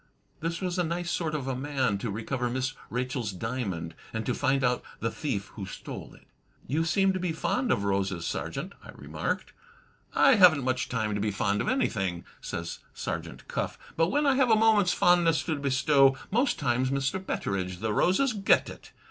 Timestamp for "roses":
7.83-8.25, 17.93-18.33